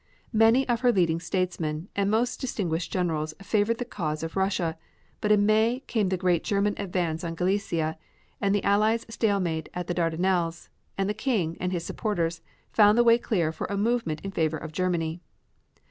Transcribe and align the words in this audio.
Many 0.33 0.67
of 0.67 0.79
her 0.79 0.91
leading 0.91 1.19
statesmen 1.19 1.87
and 1.95 2.09
most 2.09 2.41
distinguished 2.41 2.91
generals 2.91 3.35
favored 3.43 3.77
the 3.77 3.85
cause 3.85 4.23
of 4.23 4.35
Russia, 4.35 4.75
but 5.21 5.31
in 5.31 5.45
May 5.45 5.81
came 5.85 6.09
the 6.09 6.17
great 6.17 6.43
German 6.43 6.73
advance 6.77 7.23
in 7.23 7.35
Galicia, 7.35 7.99
and 8.41 8.55
the 8.55 8.63
Allies' 8.63 9.05
stalemate 9.09 9.69
in 9.75 9.83
the 9.85 9.93
Dardanelles, 9.93 10.69
and 10.97 11.07
the 11.07 11.13
king, 11.13 11.55
and 11.59 11.71
his 11.71 11.85
supporters, 11.85 12.41
found 12.71 12.97
the 12.97 13.03
way 13.03 13.19
clear 13.19 13.51
for 13.51 13.67
a 13.69 13.77
movement 13.77 14.21
in 14.21 14.31
favor 14.31 14.57
of 14.57 14.71
Germany. 14.71 15.21